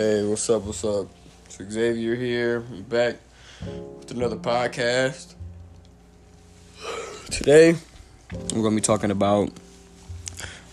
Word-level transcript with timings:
Hey, 0.00 0.24
what's 0.24 0.48
up? 0.48 0.62
What's 0.62 0.82
up? 0.82 1.08
It's 1.44 1.58
Xavier 1.58 2.14
here. 2.14 2.64
I'm 2.70 2.84
back 2.84 3.16
with 3.60 4.10
another 4.12 4.36
podcast. 4.36 5.34
Today, 7.30 7.76
we're 8.32 8.62
going 8.62 8.70
to 8.70 8.76
be 8.76 8.80
talking 8.80 9.10
about 9.10 9.50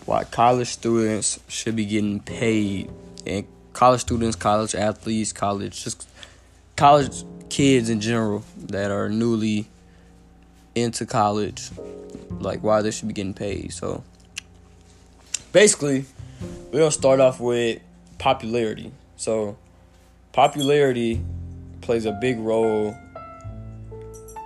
why 0.06 0.24
college 0.24 0.68
students 0.68 1.40
should 1.46 1.76
be 1.76 1.84
getting 1.84 2.20
paid. 2.20 2.90
And 3.26 3.46
college 3.74 4.00
students, 4.00 4.34
college 4.34 4.74
athletes, 4.74 5.34
college, 5.34 5.84
just 5.84 6.08
college 6.76 7.22
kids 7.50 7.90
in 7.90 8.00
general 8.00 8.44
that 8.56 8.90
are 8.90 9.10
newly 9.10 9.68
into 10.74 11.04
college, 11.04 11.68
like 12.30 12.62
why 12.62 12.80
they 12.80 12.90
should 12.90 13.08
be 13.08 13.12
getting 13.12 13.34
paid. 13.34 13.74
So, 13.74 14.02
basically, 15.52 16.06
we're 16.72 16.78
going 16.78 16.90
to 16.90 16.98
start 16.98 17.20
off 17.20 17.40
with 17.40 17.82
popularity. 18.16 18.90
So, 19.18 19.58
popularity 20.30 21.20
plays 21.80 22.06
a 22.06 22.12
big 22.12 22.38
role 22.38 22.96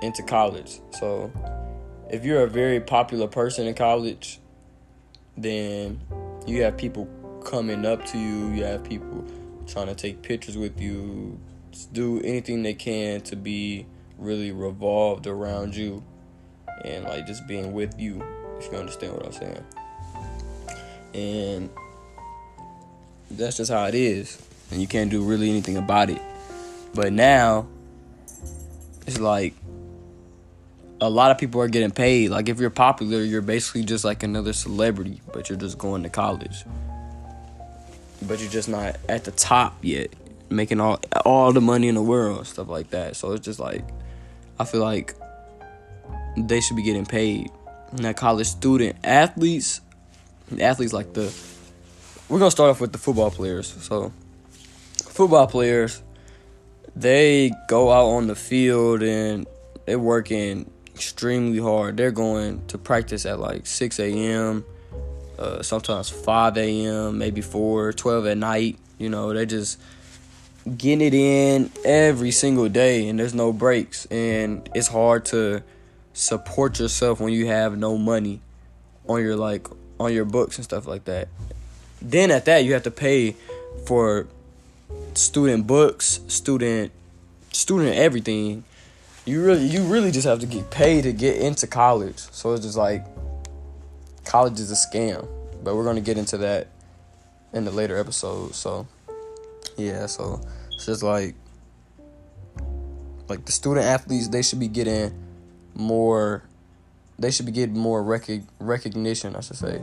into 0.01 0.23
college. 0.23 0.81
So, 0.93 1.31
if 2.09 2.25
you're 2.25 2.43
a 2.45 2.48
very 2.48 2.81
popular 2.81 3.29
person 3.29 3.67
in 3.67 3.75
college, 3.75 4.41
then 5.37 6.01
you 6.47 6.62
have 6.62 6.79
people 6.79 7.07
coming 7.45 7.85
up 7.85 8.07
to 8.07 8.19
you, 8.19 8.48
you 8.53 8.65
have 8.65 8.83
people 8.83 9.23
trying 9.67 9.89
to 9.89 9.95
take 9.95 10.23
pictures 10.23 10.57
with 10.57 10.81
you, 10.81 11.39
do 11.93 12.23
anything 12.23 12.62
they 12.62 12.75
can 12.75 13.20
to 13.20 13.37
be 13.37 13.84
really 14.17 14.53
revolved 14.53 15.27
around 15.27 15.77
you 15.77 16.03
and 16.87 17.05
like 17.05 17.27
just 17.27 17.47
being 17.47 17.75
with 17.75 18.01
you, 18.01 18.25
if 18.59 18.73
you 18.73 18.79
understand 18.79 19.12
what 19.12 19.27
I'm 19.27 19.33
saying. 19.33 19.65
And 21.12 21.70
that's 23.31 23.59
just 23.59 23.70
how 23.70 23.84
it 23.84 23.95
is 23.95 24.42
and 24.73 24.81
you 24.81 24.89
can't 24.89 25.11
do 25.11 25.23
really 25.23 25.51
anything 25.51 25.77
about 25.77 26.11
it. 26.11 26.20
But 26.95 27.12
now, 27.12 27.69
it's 29.06 29.20
like 29.20 29.55
a 31.01 31.11
lot 31.11 31.31
of 31.31 31.39
people 31.39 31.61
are 31.61 31.69
getting 31.69 31.91
paid. 31.91 32.31
Like 32.31 32.48
if 32.48 32.59
you're 32.59 32.70
popular, 32.70 33.23
you're 33.23 33.42
basically 33.42 33.84
just 33.84 34.05
like 34.05 34.23
another 34.23 34.53
celebrity, 34.53 35.20
but 35.33 35.48
you're 35.48 35.59
just 35.59 35.77
going 35.77 36.03
to 36.05 36.09
college. 36.09 36.64
But 38.23 38.41
you're 38.41 38.51
just 38.51 38.69
not 38.69 38.97
at 39.09 39.25
the 39.25 39.33
top 39.33 39.77
yet, 39.83 40.11
making 40.48 40.81
all 40.81 41.01
all 41.25 41.53
the 41.53 41.61
money 41.61 41.89
in 41.89 41.97
the 41.97 42.03
world, 42.03 42.47
stuff 42.47 42.69
like 42.69 42.91
that. 42.91 43.17
So 43.17 43.33
it's 43.33 43.45
just 43.45 43.59
like 43.59 43.84
I 44.59 44.64
feel 44.64 44.81
like 44.81 45.14
they 46.36 46.61
should 46.61 46.77
be 46.77 46.83
getting 46.83 47.05
paid. 47.05 47.51
Now 47.92 48.12
college 48.12 48.47
student 48.47 48.97
athletes, 49.05 49.81
athletes 50.59 50.92
like 50.92 51.12
the 51.14 51.34
we're 52.29 52.39
gonna 52.39 52.51
start 52.51 52.70
off 52.70 52.81
with 52.81 52.92
the 52.92 52.98
football 52.98 53.31
players. 53.31 53.67
So 53.83 54.12
football 55.12 55.46
players, 55.46 56.02
they 56.96 57.52
go 57.68 57.92
out 57.92 58.06
on 58.06 58.27
the 58.27 58.34
field 58.34 59.02
and 59.02 59.46
they're 59.84 59.98
working 59.98 60.70
extremely 60.94 61.58
hard. 61.58 61.96
They're 61.96 62.10
going 62.10 62.66
to 62.68 62.78
practice 62.78 63.27
at 63.27 63.38
like 63.38 63.66
6 63.66 64.00
a.m., 64.00 64.64
uh, 65.38 65.62
sometimes 65.62 66.08
5 66.08 66.56
a.m., 66.56 67.18
maybe 67.18 67.40
4, 67.40 67.92
12 67.92 68.27
at 68.27 68.38
night. 68.38 68.78
You 68.98 69.10
know, 69.10 69.33
they're 69.33 69.46
just 69.46 69.80
getting 70.77 71.06
it 71.06 71.14
in 71.14 71.70
every 71.84 72.30
single 72.30 72.68
day 72.68 73.08
and 73.08 73.18
there's 73.18 73.34
no 73.34 73.52
breaks. 73.52 74.06
And 74.06 74.68
it's 74.74 74.88
hard 74.88 75.27
to 75.27 75.62
support 76.14 76.78
yourself 76.78 77.20
when 77.20 77.33
you 77.33 77.46
have 77.46 77.77
no 77.77 77.98
money 77.98 78.40
on 79.08 79.20
your 79.20 79.36
like 79.36 79.66
on 79.98 80.12
your 80.12 80.24
books 80.24 80.56
and 80.56 80.64
stuff 80.64 80.86
like 80.86 81.05
that. 81.05 81.28
Then 82.00 82.30
at 82.30 82.46
that 82.46 82.64
you 82.64 82.72
have 82.72 82.84
to 82.84 82.90
pay 82.90 83.36
for 83.86 84.27
student 85.15 85.67
books, 85.67 86.21
student 86.29 86.93
student 87.53 87.97
everything. 87.97 88.64
You 89.25 89.45
really 89.45 89.67
you 89.67 89.83
really 89.85 90.11
just 90.11 90.27
have 90.27 90.41
to 90.41 90.47
get 90.47 90.70
paid 90.70 91.03
to 91.03 91.13
get 91.13 91.36
into 91.36 91.67
college. 91.67 92.19
So 92.19 92.53
it's 92.53 92.64
just 92.64 92.77
like 92.77 93.05
college 94.25 94.58
is 94.58 94.70
a 94.70 94.75
scam. 94.75 95.29
But 95.63 95.77
we're 95.77 95.85
gonna 95.85 96.01
get 96.01 96.19
into 96.19 96.39
that 96.39 96.69
in 97.52 97.64
the 97.64 97.70
later 97.70 97.97
episodes. 97.97 98.57
So 98.57 98.86
yeah, 99.77 100.07
so 100.07 100.41
it's 100.73 100.86
just 100.86 101.02
like 101.02 101.35
like 103.29 103.45
the 103.45 103.52
student 103.52 103.86
athletes 103.86 104.29
they 104.29 104.42
should 104.42 104.58
be 104.58 104.69
getting 104.69 105.13
more 105.75 106.42
they 107.19 107.31
should 107.31 107.47
be 107.47 107.52
getting 107.52 107.79
more 107.79 108.02
rec- 108.02 108.42
recognition, 108.58 109.36
I 109.36 109.41
should 109.41 109.57
say. 109.57 109.81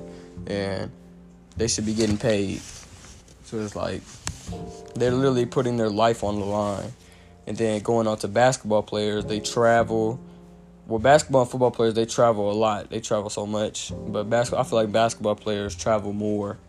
And 0.48 0.92
they 1.56 1.68
should 1.68 1.86
be 1.86 1.94
getting 1.94 2.18
paid. 2.18 2.62
So 3.50 3.58
it's 3.58 3.76
like 3.76 4.04
they're 4.94 5.10
literally 5.10 5.48
putting 5.48 5.78
their 5.78 5.90
life 5.90 6.24
on 6.24 6.40
the 6.40 6.46
line. 6.46 6.94
And 7.48 7.58
then 7.58 7.82
going 7.82 8.06
on 8.06 8.18
to 8.20 8.28
basketball 8.28 8.84
players, 8.84 9.26
they 9.26 9.40
travel. 9.40 10.20
Well, 10.86 11.00
basketball 11.00 11.42
and 11.42 11.50
football 11.50 11.72
players, 11.72 11.96
they 11.96 12.06
travel 12.06 12.52
a 12.52 12.54
lot. 12.54 12.92
They 12.92 13.00
travel 13.00 13.32
so 13.32 13.48
much. 13.48 13.92
But 14.08 14.30
basketball, 14.30 14.64
I 14.64 14.70
feel 14.70 14.78
like 14.78 14.92
basketball 14.92 15.34
players 15.34 15.76
travel 15.76 16.14
more. 16.14 16.60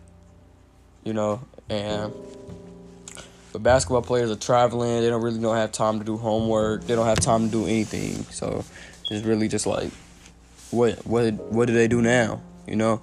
You 1.05 1.13
know, 1.13 1.43
and 1.69 2.15
but 3.53 3.63
basketball 3.63 4.01
players 4.01 4.31
are 4.31 4.37
traveling. 4.37 5.03
They 5.03 5.11
don't 5.11 5.23
really 5.23 5.39
don't 5.39 5.57
have 5.57 5.73
time 5.73 5.99
to 5.99 6.05
do 6.05 6.17
homework. 6.17 6.85
They 6.85 6.95
don't 6.95 7.07
have 7.07 7.21
time 7.21 7.47
to 7.47 7.51
do 7.51 7.65
anything. 7.65 8.25
So 8.31 8.65
it's 9.11 9.27
really 9.27 9.49
just 9.49 9.67
like, 9.67 9.91
what 10.71 11.07
what 11.07 11.35
what 11.35 11.67
do 11.67 11.75
they 11.75 11.89
do 11.89 12.01
now? 12.01 12.41
You 12.67 12.77
know. 12.77 13.03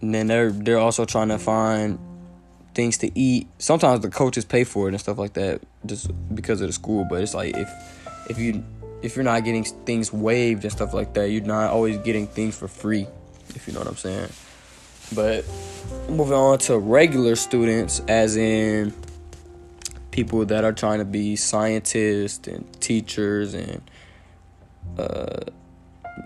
And 0.00 0.14
then 0.14 0.26
they're 0.26 0.50
they're 0.50 0.78
also 0.78 1.04
trying 1.04 1.28
to 1.28 1.38
find 1.38 1.98
things 2.74 2.98
to 2.98 3.18
eat. 3.18 3.48
Sometimes 3.58 4.00
the 4.00 4.08
coaches 4.08 4.44
pay 4.44 4.64
for 4.64 4.86
it 4.88 4.92
and 4.92 5.00
stuff 5.00 5.18
like 5.18 5.34
that 5.34 5.60
just 5.86 6.10
because 6.34 6.60
of 6.60 6.68
the 6.68 6.72
school. 6.72 7.04
But 7.04 7.22
it's 7.22 7.34
like 7.34 7.56
if 7.56 7.70
if 8.28 8.38
you 8.38 8.64
if 9.02 9.16
you're 9.16 9.24
not 9.24 9.44
getting 9.44 9.64
things 9.64 10.12
waived 10.12 10.64
and 10.64 10.72
stuff 10.72 10.94
like 10.94 11.14
that, 11.14 11.30
you're 11.30 11.42
not 11.42 11.70
always 11.70 11.98
getting 11.98 12.26
things 12.26 12.56
for 12.56 12.68
free. 12.68 13.06
If 13.54 13.66
you 13.66 13.72
know 13.72 13.80
what 13.80 13.88
I'm 13.88 13.96
saying. 13.96 14.28
But 15.14 15.44
moving 16.08 16.34
on 16.34 16.58
to 16.58 16.78
regular 16.78 17.34
students, 17.34 18.00
as 18.06 18.36
in 18.36 18.94
people 20.10 20.44
that 20.46 20.64
are 20.64 20.72
trying 20.72 20.98
to 20.98 21.04
be 21.04 21.36
scientists 21.36 22.46
and 22.46 22.80
teachers 22.80 23.54
and 23.54 23.82
uh, 24.98 25.40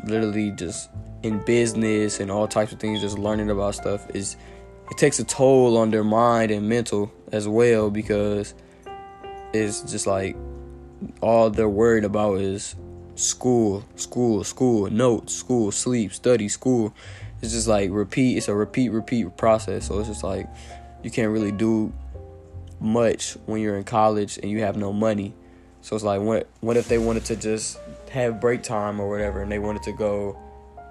literally 0.04 0.50
just 0.50 0.90
in 1.22 1.38
business 1.44 2.20
and 2.20 2.30
all 2.30 2.46
types 2.46 2.72
of 2.72 2.80
things, 2.80 3.00
just 3.00 3.18
learning 3.18 3.50
about 3.50 3.74
stuff 3.74 4.08
is 4.14 4.36
it 4.90 4.98
takes 4.98 5.18
a 5.18 5.24
toll 5.24 5.78
on 5.78 5.90
their 5.90 6.04
mind 6.04 6.50
and 6.50 6.68
mental 6.68 7.10
as 7.32 7.48
well 7.48 7.90
because 7.90 8.54
it's 9.52 9.80
just 9.82 10.06
like 10.06 10.36
all 11.20 11.50
they're 11.50 11.68
worried 11.68 12.04
about 12.04 12.40
is 12.40 12.76
school, 13.14 13.84
school, 13.96 14.44
school, 14.44 14.90
notes, 14.90 15.34
school, 15.34 15.70
sleep, 15.70 16.12
study, 16.12 16.48
school. 16.48 16.94
It's 17.40 17.52
just 17.52 17.68
like 17.68 17.90
repeat. 17.92 18.36
It's 18.36 18.48
a 18.48 18.54
repeat, 18.54 18.90
repeat 18.90 19.36
process. 19.36 19.86
So 19.86 19.98
it's 19.98 20.08
just 20.08 20.24
like 20.24 20.48
you 21.02 21.10
can't 21.10 21.30
really 21.30 21.52
do 21.52 21.92
much 22.80 23.36
when 23.46 23.60
you're 23.60 23.76
in 23.76 23.84
college 23.84 24.38
and 24.38 24.50
you 24.50 24.60
have 24.60 24.76
no 24.76 24.92
money. 24.92 25.34
So 25.84 25.94
it's 25.94 26.04
like 26.04 26.22
what 26.22 26.46
what 26.62 26.78
if 26.78 26.88
they 26.88 26.96
wanted 26.96 27.26
to 27.26 27.36
just 27.36 27.78
have 28.08 28.40
break 28.40 28.62
time 28.62 28.98
or 28.98 29.10
whatever 29.10 29.42
and 29.42 29.52
they 29.52 29.58
wanted 29.58 29.82
to 29.82 29.92
go 29.92 30.34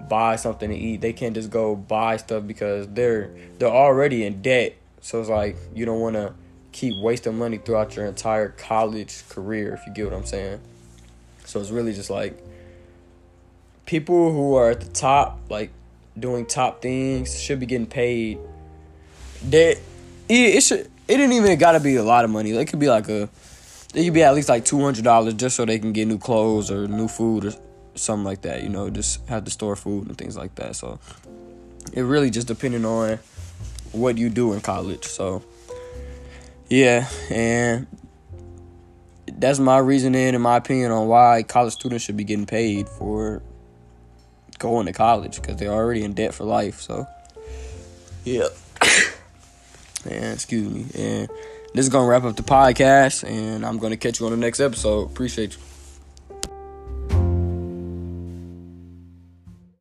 buy 0.08 0.36
something 0.36 0.70
to 0.70 0.76
eat. 0.76 1.00
They 1.00 1.12
can't 1.12 1.34
just 1.34 1.50
go 1.50 1.74
buy 1.74 2.16
stuff 2.16 2.46
because 2.46 2.86
they're 2.86 3.34
they're 3.58 3.68
already 3.68 4.24
in 4.24 4.40
debt. 4.40 4.76
So 5.00 5.20
it's 5.20 5.28
like 5.28 5.56
you 5.74 5.84
don't 5.84 5.98
want 5.98 6.14
to 6.14 6.32
keep 6.70 6.94
wasting 7.02 7.36
money 7.36 7.58
throughout 7.58 7.96
your 7.96 8.06
entire 8.06 8.50
college 8.50 9.28
career 9.28 9.74
if 9.74 9.84
you 9.84 9.92
get 9.92 10.04
what 10.04 10.14
I'm 10.14 10.26
saying. 10.26 10.60
So 11.44 11.60
it's 11.60 11.70
really 11.70 11.92
just 11.92 12.08
like 12.08 12.40
people 13.86 14.30
who 14.30 14.54
are 14.54 14.70
at 14.70 14.80
the 14.80 14.92
top 14.92 15.40
like 15.50 15.70
doing 16.16 16.46
top 16.46 16.82
things 16.82 17.36
should 17.36 17.58
be 17.58 17.66
getting 17.66 17.88
paid. 17.88 18.38
That 19.50 19.76
it, 20.28 20.54
it 20.54 20.62
should 20.62 20.88
it 21.08 21.16
didn't 21.16 21.32
even 21.32 21.58
got 21.58 21.72
to 21.72 21.80
be 21.80 21.96
a 21.96 22.04
lot 22.04 22.24
of 22.24 22.30
money. 22.30 22.52
It 22.52 22.66
could 22.66 22.78
be 22.78 22.88
like 22.88 23.08
a 23.08 23.28
it 23.94 24.04
could 24.04 24.14
be 24.14 24.22
at 24.22 24.34
least 24.34 24.48
like 24.48 24.64
two 24.64 24.80
hundred 24.80 25.04
dollars 25.04 25.34
just 25.34 25.56
so 25.56 25.64
they 25.64 25.78
can 25.78 25.92
get 25.92 26.06
new 26.06 26.18
clothes 26.18 26.70
or 26.70 26.88
new 26.88 27.08
food 27.08 27.44
or 27.44 27.52
something 27.94 28.24
like 28.24 28.42
that. 28.42 28.62
You 28.62 28.68
know, 28.68 28.90
just 28.90 29.26
have 29.28 29.44
to 29.44 29.50
store 29.50 29.76
food 29.76 30.08
and 30.08 30.18
things 30.18 30.36
like 30.36 30.54
that. 30.56 30.76
So 30.76 30.98
it 31.92 32.02
really 32.02 32.30
just 32.30 32.48
depending 32.48 32.84
on 32.84 33.18
what 33.92 34.18
you 34.18 34.30
do 34.30 34.52
in 34.52 34.60
college. 34.60 35.04
So 35.04 35.42
yeah, 36.68 37.08
and 37.30 37.86
that's 39.32 39.58
my 39.58 39.78
reasoning 39.78 40.34
and 40.34 40.42
my 40.42 40.56
opinion 40.56 40.90
on 40.90 41.08
why 41.08 41.42
college 41.42 41.72
students 41.72 42.04
should 42.04 42.16
be 42.16 42.24
getting 42.24 42.46
paid 42.46 42.88
for 42.88 43.42
going 44.58 44.86
to 44.86 44.92
college 44.92 45.36
because 45.36 45.56
they're 45.56 45.72
already 45.72 46.02
in 46.02 46.14
debt 46.14 46.34
for 46.34 46.44
life. 46.44 46.80
So 46.80 47.06
yeah, 48.24 48.48
and 50.06 50.34
excuse 50.34 50.68
me, 50.70 50.86
and 50.94 51.28
this 51.74 51.84
is 51.84 51.88
gonna 51.88 52.08
wrap 52.08 52.24
up 52.24 52.36
the 52.36 52.42
podcast, 52.42 53.28
and 53.28 53.64
I'm 53.64 53.78
gonna 53.78 53.96
catch 53.96 54.20
you 54.20 54.26
on 54.26 54.32
the 54.32 54.38
next 54.38 54.60
episode. 54.60 55.10
Appreciate 55.10 55.56
you. 55.56 55.73